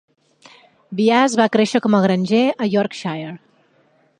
[0.99, 3.37] Byas va créixer com a granger a Yorkshire.